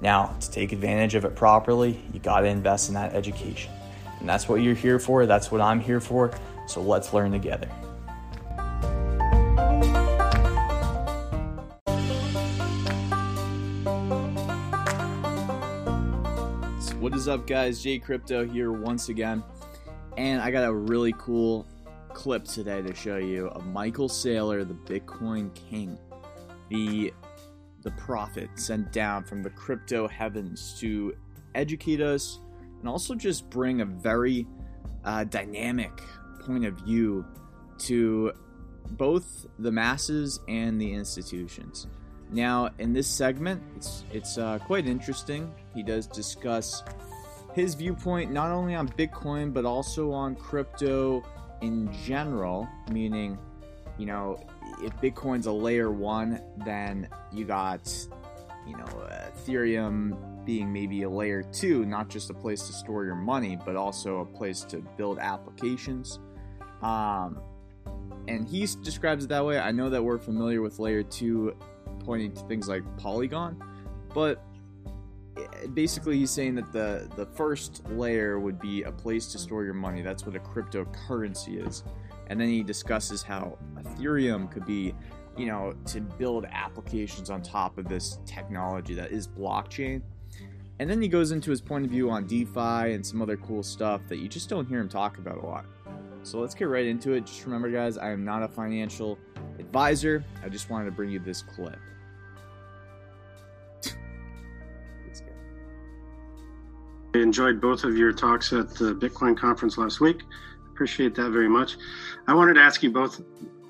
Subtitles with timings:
[0.00, 3.72] Now, to take advantage of it properly, you got to invest in that education.
[4.20, 5.24] And that's what you're here for.
[5.26, 6.32] That's what I'm here for.
[6.66, 7.68] So let's learn together.
[16.98, 17.82] What is up, guys?
[17.82, 19.44] Jay Crypto here once again.
[20.16, 21.66] And I got a really cool
[22.08, 25.98] clip today to show you of Michael Saylor, the Bitcoin King,
[26.68, 27.12] the
[27.86, 31.14] the prophet sent down from the crypto heavens to
[31.54, 32.40] educate us
[32.80, 34.44] and also just bring a very
[35.04, 35.92] uh, dynamic
[36.40, 37.24] point of view
[37.78, 38.32] to
[38.90, 41.86] both the masses and the institutions.
[42.32, 45.54] Now, in this segment, it's it's uh, quite interesting.
[45.72, 46.82] He does discuss
[47.54, 51.22] his viewpoint not only on Bitcoin but also on crypto
[51.62, 53.38] in general, meaning,
[53.96, 54.44] you know,
[54.82, 57.92] if Bitcoin's a layer one, then you got,
[58.66, 63.14] you know, Ethereum being maybe a layer two, not just a place to store your
[63.14, 66.20] money, but also a place to build applications.
[66.82, 67.40] Um,
[68.28, 69.58] and he describes it that way.
[69.58, 71.56] I know that we're familiar with layer two,
[72.00, 73.62] pointing to things like Polygon,
[74.14, 74.42] but
[75.74, 79.74] basically he's saying that the the first layer would be a place to store your
[79.74, 81.84] money that's what a cryptocurrency is
[82.28, 84.94] and then he discusses how ethereum could be
[85.36, 90.02] you know to build applications on top of this technology that is blockchain.
[90.78, 93.62] And then he goes into his point of view on defi and some other cool
[93.62, 95.64] stuff that you just don't hear him talk about a lot.
[96.22, 97.24] So let's get right into it.
[97.24, 99.18] Just remember guys i am not a financial
[99.58, 100.24] advisor.
[100.44, 101.78] I just wanted to bring you this clip.
[107.14, 110.20] I enjoyed both of your talks at the Bitcoin conference last week.
[110.76, 111.78] Appreciate that very much.
[112.26, 113.22] I wanted to ask you both,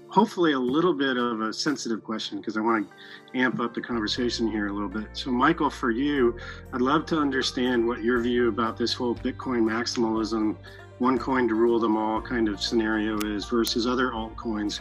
[0.09, 2.89] hopefully, a little bit of a sensitive question because I want
[3.33, 5.07] to amp up the conversation here a little bit.
[5.13, 6.37] So, Michael, for you,
[6.73, 10.57] I'd love to understand what your view about this whole Bitcoin maximalism,
[10.99, 14.81] one coin to rule them all kind of scenario is versus other altcoins.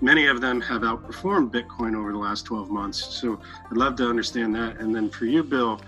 [0.00, 3.04] Many of them have outperformed Bitcoin over the last 12 months.
[3.04, 3.38] So,
[3.70, 4.80] I'd love to understand that.
[4.80, 5.82] And then for you, Bill,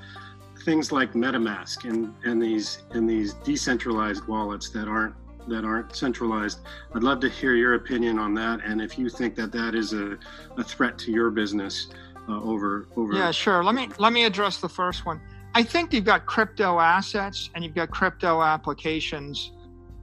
[0.62, 5.14] things like MetaMask and, and these and these decentralized wallets that aren't
[5.50, 6.60] that aren't centralized.
[6.94, 9.92] I'd love to hear your opinion on that, and if you think that that is
[9.92, 10.18] a,
[10.56, 11.88] a threat to your business
[12.28, 13.12] uh, over over.
[13.14, 13.62] Yeah, sure.
[13.62, 15.20] Let me let me address the first one.
[15.54, 19.52] I think you've got crypto assets and you've got crypto applications.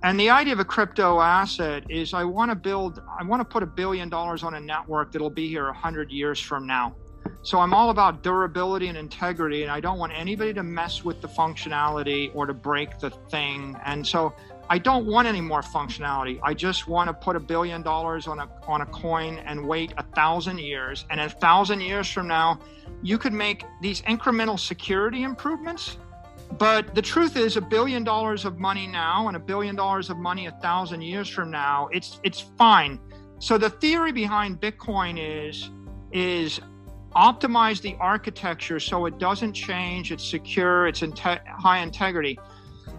[0.04, 3.46] And the idea of a crypto asset is I want to build, I want to
[3.46, 6.96] put a billion dollars on a network that'll be here 100 years from now.
[7.42, 11.22] So I'm all about durability and integrity, and I don't want anybody to mess with
[11.22, 13.76] the functionality or to break the thing.
[13.86, 14.34] And so
[14.70, 16.40] I don't want any more functionality.
[16.44, 19.94] I just want to put a billion dollars on a on a coin and wait
[19.98, 21.06] a thousand years.
[21.10, 22.60] And a thousand years from now,
[23.02, 25.98] you could make these incremental security improvements.
[26.58, 30.18] But the truth is, a billion dollars of money now and a billion dollars of
[30.18, 33.00] money a thousand years from now, it's it's fine.
[33.40, 35.70] So the theory behind Bitcoin is
[36.12, 36.60] is
[37.16, 42.40] optimize the architecture so it doesn't change, it's secure, it's in high integrity.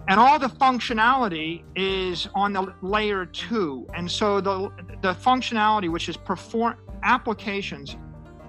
[0.09, 3.87] And all the functionality is on the layer two.
[3.95, 4.71] And so the,
[5.01, 7.95] the functionality, which is perform applications,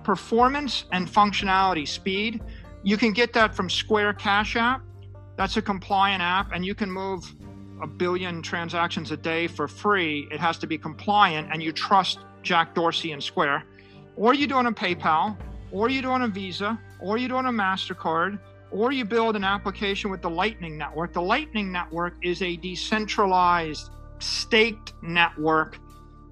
[0.02, 2.42] performance and functionality, speed,
[2.82, 4.80] you can get that from Square Cash App.
[5.36, 7.30] That's a compliant app, and you can move
[7.82, 10.26] a billion transactions a day for free.
[10.30, 13.64] It has to be compliant, and you trust Jack Dorsey and Square.
[14.16, 15.36] Or you do it on PayPal,
[15.72, 18.38] or you do it on a Visa, or you do it on a MasterCard,
[18.70, 21.12] or you build an application with the Lightning Network.
[21.12, 25.78] The Lightning Network is a decentralized, staked network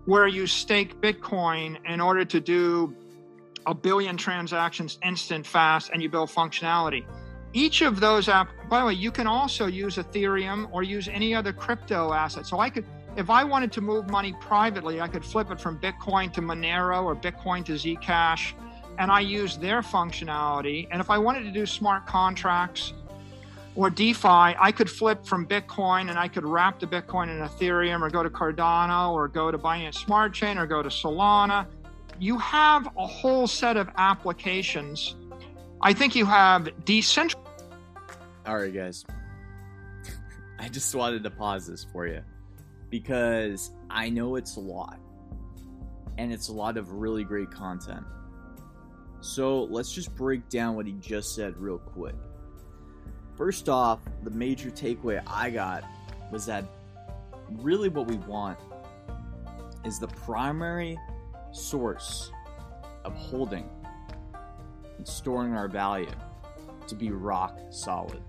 [0.04, 2.94] where you stake Bitcoin in order to do
[3.66, 7.04] a billion transactions instant, fast, and you build functionality.
[7.52, 11.34] Each of those app, by the way, you can also use Ethereum or use any
[11.34, 12.46] other crypto asset.
[12.46, 12.86] So I could,
[13.16, 17.04] if I wanted to move money privately, I could flip it from Bitcoin to Monero
[17.04, 18.52] or Bitcoin to Zcash
[18.98, 20.88] and I use their functionality.
[20.90, 22.92] And if I wanted to do smart contracts
[23.76, 28.02] or DeFi, I could flip from Bitcoin and I could wrap the Bitcoin in Ethereum
[28.02, 31.66] or go to Cardano or go to Binance Smart Chain or go to Solana.
[32.18, 35.14] You have a whole set of applications.
[35.80, 37.46] I think you have decentralized.
[38.46, 39.04] All right, guys.
[40.58, 42.22] I just wanted to pause this for you
[42.90, 44.98] because I know it's a lot.
[46.16, 48.04] And it's a lot of really great content.
[49.20, 52.14] So let's just break down what he just said real quick.
[53.36, 55.84] First off, the major takeaway I got
[56.30, 56.64] was that
[57.50, 58.58] really what we want
[59.84, 60.98] is the primary
[61.52, 62.30] source
[63.04, 63.68] of holding
[64.96, 66.10] and storing our value
[66.86, 68.22] to be rock solid.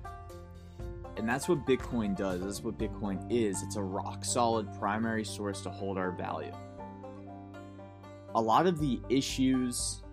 [1.18, 2.42] And that's what Bitcoin does.
[2.42, 3.62] That's what Bitcoin is.
[3.64, 6.54] It's a rock solid primary source to hold our value.
[8.36, 10.04] A lot of the issues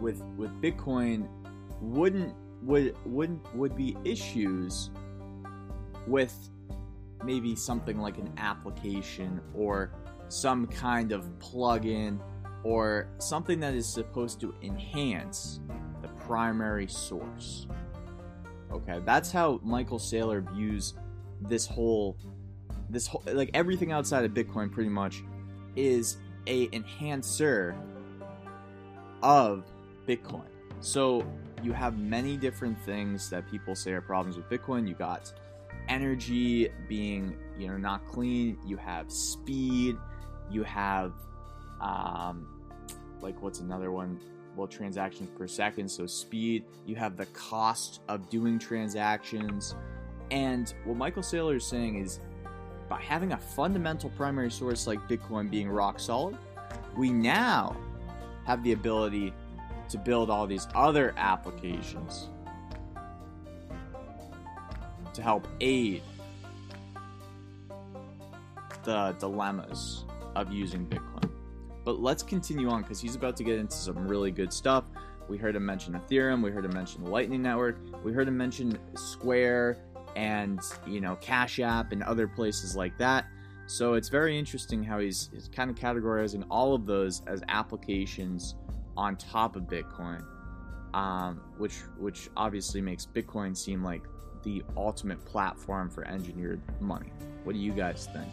[0.00, 1.28] with with Bitcoin
[1.80, 4.90] wouldn't would wouldn't would be issues
[6.06, 6.50] with
[7.24, 9.92] maybe something like an application or
[10.28, 12.18] some kind of plugin
[12.62, 15.60] or something that is supposed to enhance
[16.02, 17.66] the primary source.
[18.72, 20.94] Okay, that's how Michael Saylor views
[21.40, 22.16] this whole
[22.88, 25.22] this whole like everything outside of Bitcoin pretty much
[25.76, 27.74] is a enhancer
[29.22, 29.64] of
[30.06, 30.48] Bitcoin.
[30.80, 31.24] So
[31.62, 34.88] you have many different things that people say are problems with Bitcoin.
[34.88, 35.32] You got
[35.88, 38.58] energy being, you know, not clean.
[38.66, 39.96] You have speed.
[40.50, 41.12] You have,
[41.80, 42.46] um,
[43.20, 44.18] like, what's another one?
[44.56, 45.88] Well, transactions per second.
[45.90, 46.64] So speed.
[46.86, 49.74] You have the cost of doing transactions.
[50.30, 52.20] And what Michael Saylor is saying is
[52.88, 56.36] by having a fundamental primary source like Bitcoin being rock solid,
[56.96, 57.76] we now
[58.50, 59.32] have the ability
[59.88, 62.26] to build all these other applications
[65.14, 66.02] to help aid
[68.82, 70.04] the dilemmas
[70.34, 71.30] of using Bitcoin.
[71.84, 74.84] But let's continue on because he's about to get into some really good stuff.
[75.28, 78.76] We heard him mention Ethereum, we heard him mention Lightning Network, we heard him mention
[78.96, 79.78] Square
[80.16, 80.58] and
[80.88, 83.26] you know Cash App and other places like that.
[83.70, 88.56] So it's very interesting how he's, he's kind of categorizing all of those as applications
[88.96, 90.24] on top of Bitcoin,
[90.92, 94.02] um, which which obviously makes Bitcoin seem like
[94.42, 97.12] the ultimate platform for engineered money.
[97.44, 98.28] What do you guys think?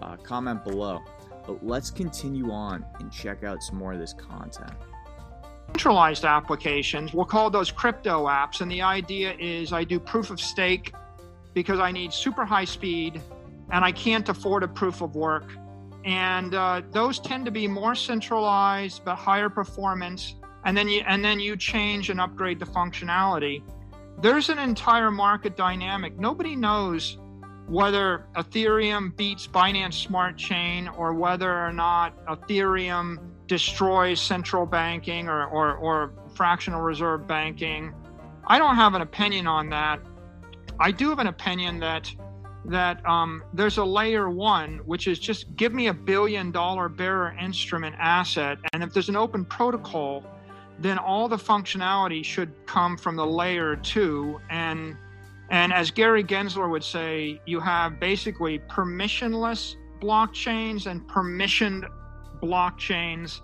[0.00, 1.02] Uh, comment below.
[1.46, 4.72] But let's continue on and check out some more of this content.
[5.72, 8.62] Centralized applications, we'll call those crypto apps.
[8.62, 10.94] And the idea is I do proof of stake
[11.52, 13.20] because I need super high speed
[13.70, 15.50] and I can't afford a proof of work.
[16.04, 21.24] And uh, those tend to be more centralized but higher performance and then you and
[21.24, 23.62] then you change and upgrade the functionality.
[24.20, 26.18] There's an entire market dynamic.
[26.18, 27.18] Nobody knows
[27.68, 35.46] whether ethereum beats binance smart chain or whether or not ethereum destroys central banking or,
[35.46, 37.94] or, or fractional reserve banking.
[38.46, 40.00] I don't have an opinion on that.
[40.80, 42.12] I do have an opinion that
[42.68, 47.34] that um, there's a layer one, which is just give me a billion dollar bearer
[47.40, 48.58] instrument asset.
[48.72, 50.24] And if there's an open protocol,
[50.78, 54.38] then all the functionality should come from the layer two.
[54.50, 54.96] And
[55.50, 61.88] and as Gary Gensler would say, you have basically permissionless blockchains and permissioned
[62.42, 63.40] blockchains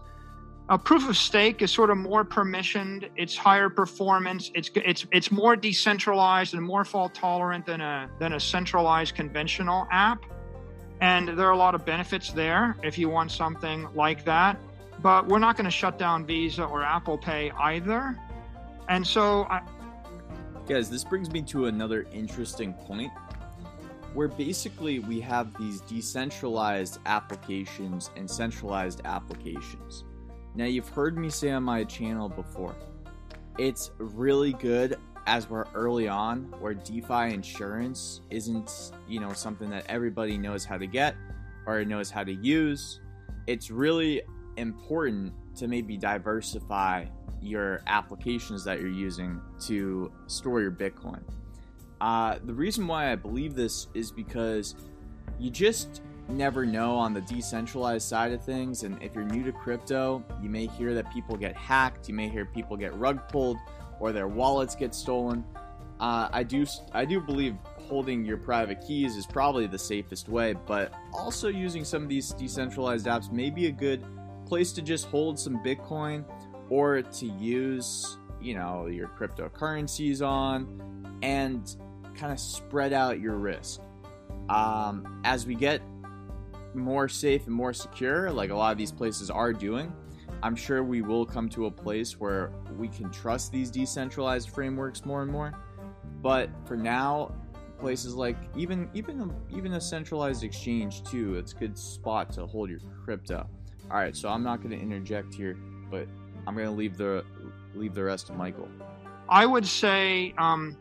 [0.68, 3.10] a proof of stake is sort of more permissioned.
[3.16, 4.50] It's higher performance.
[4.54, 9.86] It's it's it's more decentralized and more fault tolerant than a than a centralized conventional
[9.90, 10.24] app.
[11.00, 14.58] And there are a lot of benefits there if you want something like that.
[15.02, 18.18] But we're not going to shut down Visa or Apple Pay either.
[18.88, 19.60] And so, I,
[20.66, 23.12] guys, this brings me to another interesting point
[24.14, 30.04] where basically we have these decentralized applications and centralized applications.
[30.54, 32.76] Now, you've heard me say on my channel before,
[33.58, 34.96] it's really good
[35.26, 40.76] as we're early on where DeFi insurance isn't, you know, something that everybody knows how
[40.76, 41.16] to get
[41.66, 43.00] or knows how to use.
[43.46, 44.22] It's really
[44.56, 47.06] important to maybe diversify
[47.40, 51.22] your applications that you're using to store your Bitcoin.
[52.00, 54.74] Uh, the reason why I believe this is because
[55.38, 58.82] you just never know on the decentralized side of things.
[58.82, 62.28] And if you're new to crypto, you may hear that people get hacked, you may
[62.28, 63.58] hear people get rug pulled,
[64.00, 65.44] or their wallets get stolen.
[66.00, 67.56] Uh, I do I do believe
[67.88, 72.30] holding your private keys is probably the safest way, but also using some of these
[72.32, 74.04] decentralized apps may be a good
[74.46, 76.24] place to just hold some Bitcoin
[76.70, 81.76] or to use, you know, your cryptocurrencies on and
[82.14, 83.80] kind of spread out your risk.
[84.48, 85.80] Um, as we get
[86.74, 89.92] more safe and more secure, like a lot of these places are doing,
[90.42, 95.04] I'm sure we will come to a place where we can trust these decentralized frameworks
[95.04, 95.54] more and more.
[96.20, 97.32] But for now,
[97.78, 101.36] places like even even a, even a centralized exchange too.
[101.36, 103.48] It's a good spot to hold your crypto.
[103.90, 105.56] All right, so I'm not going to interject here,
[105.90, 106.06] but
[106.46, 107.24] I'm going to leave the
[107.74, 108.68] leave the rest to Michael.
[109.28, 110.76] I would say um,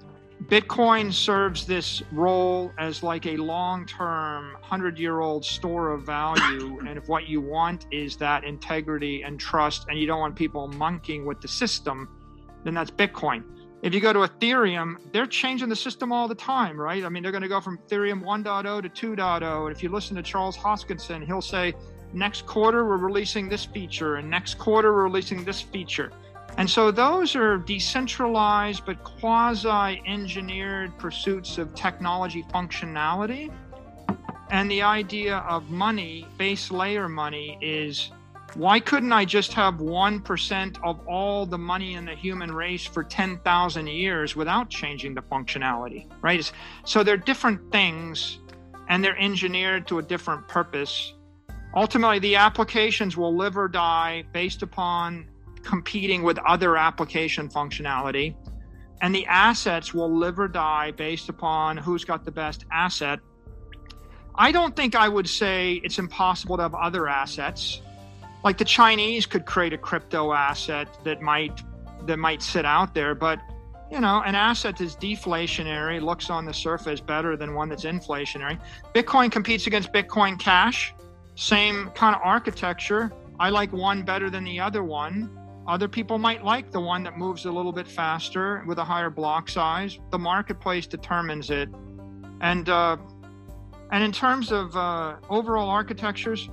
[0.48, 6.80] Bitcoin serves this role as like a long term, 100 year old store of value.
[6.88, 10.68] and if what you want is that integrity and trust, and you don't want people
[10.68, 12.10] monkeying with the system,
[12.64, 13.44] then that's Bitcoin.
[13.84, 17.04] If you go to Ethereum, they're changing the system all the time, right?
[17.04, 19.68] I mean, they're going to go from Ethereum 1.0 to 2.0.
[19.68, 21.74] And if you listen to Charles Hoskinson, he'll say,
[22.14, 26.12] next quarter, we're releasing this feature, and next quarter, we're releasing this feature.
[26.58, 33.52] And so those are decentralized but quasi engineered pursuits of technology functionality.
[34.52, 38.12] And the idea of money, base layer money, is
[38.54, 43.04] why couldn't I just have 1% of all the money in the human race for
[43.04, 46.52] 10,000 years without changing the functionality, right?
[46.86, 48.38] So they're different things
[48.90, 51.14] and they're engineered to a different purpose.
[51.76, 55.28] Ultimately, the applications will live or die based upon
[55.64, 58.36] competing with other application functionality.
[59.02, 63.20] And the assets will live or die based upon who's got the best asset.
[64.36, 67.82] I don't think I would say it's impossible to have other assets.
[68.44, 71.62] Like the Chinese could create a crypto asset that might
[72.06, 73.40] that might sit out there, but
[73.92, 78.60] you know, an asset that's deflationary looks on the surface better than one that's inflationary.
[78.94, 80.96] Bitcoin competes against Bitcoin Cash,
[81.36, 83.14] same kind of architecture.
[83.40, 85.30] I like one better than the other one.
[85.66, 89.10] Other people might like the one that moves a little bit faster with a higher
[89.10, 89.98] block size.
[90.12, 91.70] The marketplace determines it.
[92.42, 92.98] And uh,
[93.92, 96.50] and in terms of uh, overall architectures,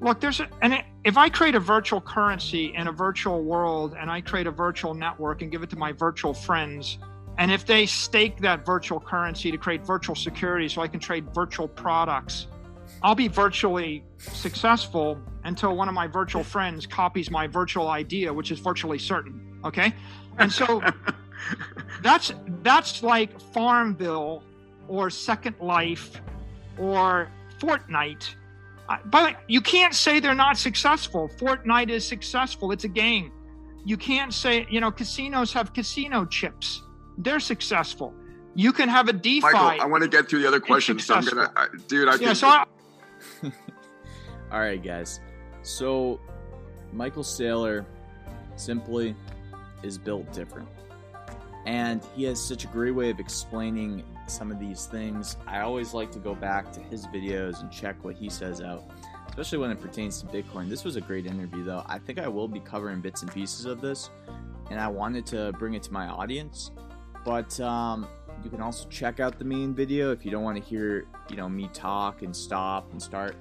[0.00, 3.94] look, there's a, and it, if I create a virtual currency in a virtual world
[3.98, 6.98] and I create a virtual network and give it to my virtual friends,
[7.38, 11.32] and if they stake that virtual currency to create virtual security so I can trade
[11.34, 12.48] virtual products,
[13.02, 18.50] I'll be virtually successful until one of my virtual friends copies my virtual idea, which
[18.50, 19.58] is virtually certain.
[19.64, 19.92] Okay.
[20.38, 20.82] And so
[22.02, 22.32] that's
[22.62, 24.42] that's like Farmville
[24.88, 26.20] or Second Life
[26.78, 28.34] or Fortnite.
[28.88, 31.28] Uh, but you can't say they're not successful.
[31.38, 32.72] Fortnite is successful.
[32.72, 33.32] It's a game.
[33.84, 36.82] You can't say, you know, casinos have casino chips.
[37.18, 38.14] They're successful.
[38.54, 39.40] You can have a DeFi.
[39.40, 42.08] Michael, I want to get through the other questions, so I'm gonna, I, uh, dude.
[42.08, 42.64] I yeah, can, so I,
[44.52, 45.20] All right, guys.
[45.62, 46.20] So,
[46.92, 47.84] Michael Saylor
[48.56, 49.14] simply
[49.82, 50.68] is built different.
[51.64, 55.36] And he has such a great way of explaining some of these things.
[55.46, 58.90] I always like to go back to his videos and check what he says out,
[59.28, 60.68] especially when it pertains to Bitcoin.
[60.68, 61.84] This was a great interview, though.
[61.86, 64.10] I think I will be covering bits and pieces of this,
[64.70, 66.72] and I wanted to bring it to my audience.
[67.24, 68.08] But um,
[68.44, 71.36] you can also check out the main video if you don't want to hear, you
[71.36, 73.36] know, me talk and stop and start.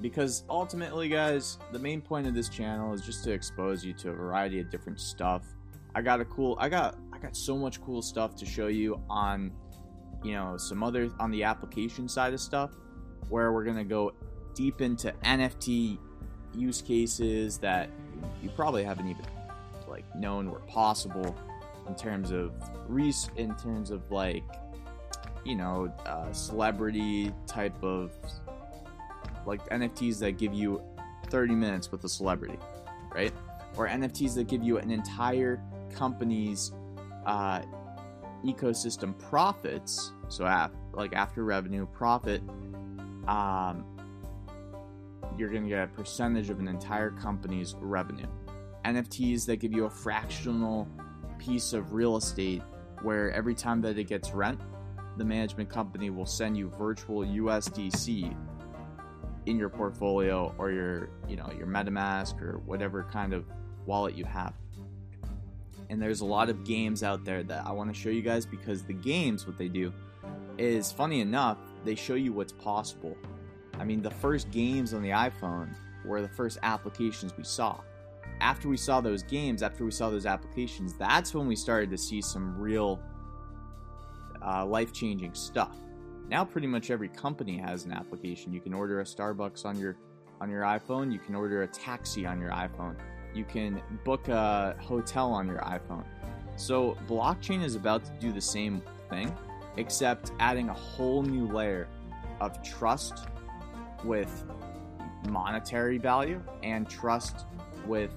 [0.00, 4.10] Because ultimately guys the main point of this channel is just to expose you to
[4.10, 5.42] a variety of different stuff.
[5.94, 9.00] I got a cool i got i got so much cool stuff to show you
[9.10, 9.50] on
[10.22, 12.70] you know some other on the application side of stuff
[13.28, 14.12] where we're gonna go
[14.54, 15.98] deep into nft
[16.54, 17.88] use cases that
[18.42, 19.24] you probably haven't even
[19.88, 21.36] like known were possible
[21.88, 22.52] in terms of
[22.86, 24.44] res in terms of like
[25.44, 28.12] you know uh, celebrity type of
[29.46, 30.80] like NFTs that give you
[31.30, 32.58] 30 minutes with a celebrity,
[33.14, 33.32] right?
[33.76, 35.60] Or NFTs that give you an entire
[35.94, 36.72] company's
[37.26, 37.62] uh,
[38.44, 40.12] ecosystem profits.
[40.28, 42.42] So, af- like after revenue profit,
[43.26, 43.84] um,
[45.36, 48.26] you're going to get a percentage of an entire company's revenue.
[48.84, 50.88] NFTs that give you a fractional
[51.38, 52.62] piece of real estate
[53.02, 54.60] where every time that it gets rent,
[55.16, 58.34] the management company will send you virtual USDC
[59.46, 63.44] in your portfolio or your you know your metamask or whatever kind of
[63.86, 64.52] wallet you have.
[65.90, 68.44] And there's a lot of games out there that i want to show you guys
[68.44, 69.92] because the games what they do
[70.58, 73.16] is funny enough they show you what's possible.
[73.78, 77.80] I mean the first games on the iphone were the first applications we saw
[78.40, 81.98] after we saw those games after we saw those applications that's when we started to
[81.98, 83.00] see some real
[84.44, 85.76] uh, life-changing stuff
[86.28, 88.52] now pretty much every company has an application.
[88.52, 89.96] You can order a Starbucks on your
[90.40, 92.96] on your iPhone, you can order a taxi on your iPhone.
[93.34, 96.04] You can book a hotel on your iPhone.
[96.54, 98.80] So blockchain is about to do the same
[99.10, 99.34] thing
[99.76, 101.88] except adding a whole new layer
[102.40, 103.26] of trust
[104.04, 104.44] with
[105.28, 107.46] monetary value and trust
[107.86, 108.10] with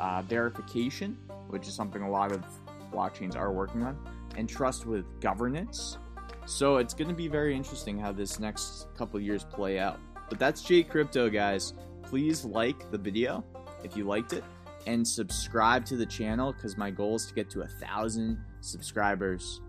[0.00, 1.16] uh, verification,
[1.48, 2.44] which is something a lot of
[2.92, 3.98] blockchains are working on,
[4.36, 5.98] and trust with governance
[6.46, 9.98] So it's going to be very interesting how this next couple years play out.
[10.28, 11.74] But that's J Crypto, guys.
[12.02, 13.44] Please like the video
[13.82, 14.44] if you liked it
[14.86, 19.62] and subscribe to the channel because my goal is to get to a thousand subscribers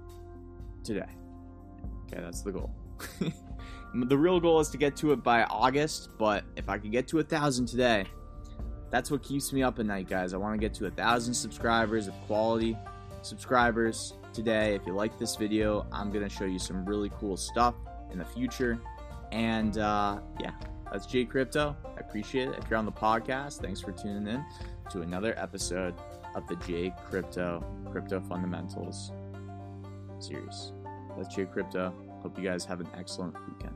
[0.83, 1.07] today.
[2.07, 2.75] Okay, that's the goal.
[3.93, 7.07] the real goal is to get to it by August, but if I can get
[7.09, 8.05] to a thousand today,
[8.91, 10.33] that's what keeps me up at night, guys.
[10.33, 12.77] I want to get to a thousand subscribers of quality
[13.21, 14.75] subscribers today.
[14.75, 17.75] If you like this video, I'm gonna show you some really cool stuff
[18.11, 18.79] in the future.
[19.31, 20.51] And uh, yeah,
[20.91, 21.75] that's J Crypto.
[21.85, 22.57] I appreciate it.
[22.57, 24.45] If you're on the podcast, thanks for tuning in
[24.91, 25.95] to another episode
[26.35, 29.11] of the J Crypto Crypto Fundamentals
[30.19, 30.71] series.
[31.17, 31.93] That's J Crypto.
[32.21, 33.75] Hope you guys have an excellent weekend.